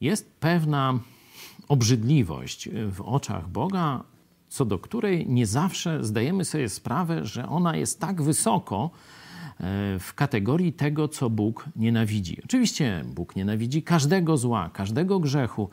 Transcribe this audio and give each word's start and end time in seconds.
Jest 0.00 0.40
pewna 0.40 0.98
obrzydliwość 1.68 2.68
w 2.90 3.00
oczach 3.00 3.48
Boga, 3.48 4.04
co 4.48 4.64
do 4.64 4.78
której 4.78 5.28
nie 5.28 5.46
zawsze 5.46 6.04
zdajemy 6.04 6.44
sobie 6.44 6.68
sprawę, 6.68 7.24
że 7.24 7.48
ona 7.48 7.76
jest 7.76 8.00
tak 8.00 8.22
wysoko 8.22 8.90
e, 9.60 9.98
w 9.98 10.14
kategorii 10.14 10.72
tego, 10.72 11.08
co 11.08 11.30
Bóg 11.30 11.64
nienawidzi. 11.76 12.42
Oczywiście 12.44 13.04
Bóg 13.14 13.36
nienawidzi 13.36 13.82
każdego 13.82 14.36
zła, 14.36 14.70
każdego 14.72 15.20
grzechu, 15.20 15.70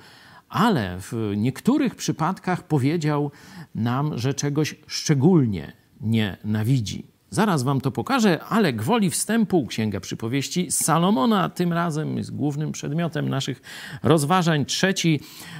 ale 0.49 0.97
w 0.99 1.33
niektórych 1.37 1.95
przypadkach 1.95 2.67
powiedział 2.67 3.31
nam, 3.75 4.17
że 4.17 4.33
czegoś 4.33 4.75
szczególnie 4.87 5.73
nienawidzi. 6.01 7.07
Zaraz 7.33 7.63
wam 7.63 7.81
to 7.81 7.91
pokażę, 7.91 8.43
ale 8.49 8.73
gwoli 8.73 9.09
wstępu 9.09 9.67
Księga 9.67 9.99
Przypowieści 9.99 10.71
Salomona 10.71 11.49
tym 11.49 11.73
razem 11.73 12.17
jest 12.17 12.35
głównym 12.35 12.71
przedmiotem 12.71 13.29
naszych 13.29 13.61
rozważań. 14.03 14.65
Trzeci 14.65 15.19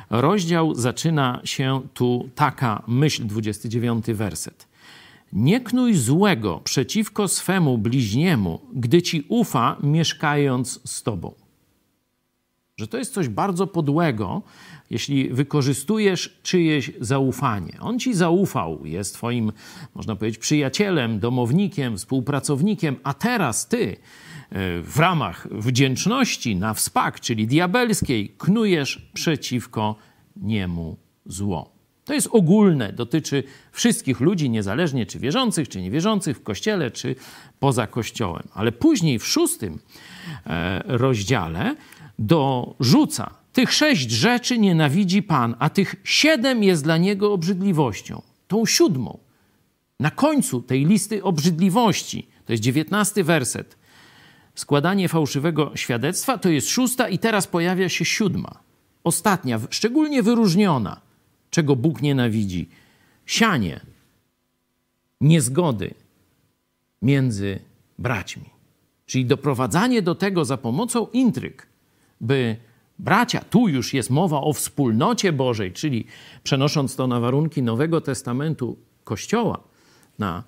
rozdział 0.09 0.75
zaczyna 0.75 1.41
się 1.43 1.81
tu 1.93 2.29
taka 2.35 2.83
myśl, 2.87 3.27
29 3.27 4.05
werset. 4.05 4.67
Nie 5.33 5.59
knuj 5.59 5.93
złego 5.93 6.61
przeciwko 6.63 7.27
swemu 7.27 7.77
bliźniemu, 7.77 8.61
gdy 8.73 9.01
ci 9.01 9.25
ufa, 9.29 9.77
mieszkając 9.83 10.79
z 10.89 11.03
tobą. 11.03 11.40
Że 12.81 12.87
to 12.87 12.97
jest 12.97 13.13
coś 13.13 13.27
bardzo 13.29 13.67
podłego, 13.67 14.41
jeśli 14.89 15.29
wykorzystujesz 15.29 16.39
czyjeś 16.43 16.91
zaufanie. 16.99 17.77
On 17.79 17.99
ci 17.99 18.13
zaufał, 18.13 18.85
jest 18.85 19.13
twoim, 19.13 19.51
można 19.95 20.15
powiedzieć, 20.15 20.39
przyjacielem, 20.39 21.19
domownikiem, 21.19 21.97
współpracownikiem, 21.97 22.95
a 23.03 23.13
teraz 23.13 23.67
ty 23.67 23.91
e, 23.91 24.81
w 24.81 24.99
ramach 24.99 25.47
wdzięczności 25.51 26.55
na 26.55 26.73
wspak, 26.73 27.19
czyli 27.19 27.47
diabelskiej, 27.47 28.35
knujesz 28.37 29.09
przeciwko 29.13 29.95
niemu 30.35 30.97
zło. 31.25 31.71
To 32.05 32.13
jest 32.13 32.29
ogólne, 32.31 32.93
dotyczy 32.93 33.43
wszystkich 33.71 34.19
ludzi, 34.19 34.49
niezależnie 34.49 35.05
czy 35.05 35.19
wierzących, 35.19 35.69
czy 35.69 35.81
niewierzących, 35.81 36.37
w 36.37 36.43
kościele, 36.43 36.91
czy 36.91 37.15
poza 37.59 37.87
kościołem. 37.87 38.43
Ale 38.53 38.71
później 38.71 39.19
w 39.19 39.27
szóstym 39.27 39.79
e, 40.45 40.83
rozdziale 40.85 41.75
dorzuca 42.21 43.33
tych 43.53 43.73
sześć 43.73 44.11
rzeczy 44.11 44.57
nienawidzi 44.57 45.23
Pan, 45.23 45.55
a 45.59 45.69
tych 45.69 45.95
siedem 46.03 46.63
jest 46.63 46.83
dla 46.83 46.97
niego 46.97 47.33
obrzydliwością. 47.33 48.21
Tą 48.47 48.65
siódmą. 48.65 49.17
Na 49.99 50.11
końcu 50.11 50.61
tej 50.61 50.85
listy 50.85 51.23
obrzydliwości, 51.23 52.27
to 52.45 52.53
jest 52.53 52.63
dziewiętnasty 52.63 53.23
werset, 53.23 53.77
składanie 54.55 55.09
fałszywego 55.09 55.71
świadectwa, 55.75 56.37
to 56.37 56.49
jest 56.49 56.69
szósta 56.69 57.09
i 57.09 57.19
teraz 57.19 57.47
pojawia 57.47 57.89
się 57.89 58.05
siódma. 58.05 58.59
Ostatnia, 59.03 59.59
szczególnie 59.69 60.23
wyróżniona, 60.23 61.01
czego 61.49 61.75
Bóg 61.75 62.01
nienawidzi. 62.01 62.69
Sianie 63.25 63.79
niezgody 65.21 65.93
między 67.01 67.59
braćmi. 67.99 68.49
Czyli 69.05 69.25
doprowadzanie 69.25 70.01
do 70.01 70.15
tego 70.15 70.45
za 70.45 70.57
pomocą 70.57 71.07
intryg, 71.13 71.70
by 72.21 72.57
bracia, 72.99 73.41
tu 73.41 73.67
już 73.67 73.93
jest 73.93 74.09
mowa 74.09 74.41
o 74.41 74.53
wspólnocie 74.53 75.33
Bożej, 75.33 75.73
czyli 75.73 76.05
przenosząc 76.43 76.95
to 76.95 77.07
na 77.07 77.19
warunki 77.19 77.63
Nowego 77.63 78.01
Testamentu 78.01 78.77
Kościoła, 79.03 79.63
na 80.19 80.43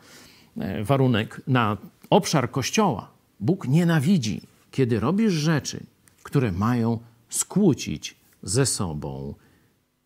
e, 0.57 0.83
warunek, 0.83 1.41
na 1.47 1.77
obszar 2.09 2.51
Kościoła. 2.51 3.11
Bóg 3.39 3.67
nienawidzi, 3.67 4.41
kiedy 4.71 4.99
robisz 4.99 5.33
rzeczy, 5.33 5.83
które 6.23 6.51
mają 6.51 6.99
skłócić 7.29 8.15
ze 8.43 8.65
sobą 8.65 9.35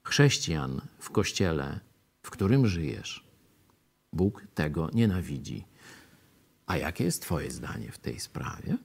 chrześcijan 0.04 0.82
w 1.00 1.10
Kościele, 1.10 1.80
w 2.24 2.30
którym 2.30 2.68
żyjesz. 2.68 3.24
Bóg 4.14 4.48
tego 4.56 4.90
nienawidzi. 4.94 5.64
A 6.66 6.78
jakie 6.78 7.04
jest 7.04 7.22
Twoje 7.22 7.52
zdanie 7.52 7.92
w 7.92 7.98
tej 7.98 8.20
sprawie? 8.20 8.78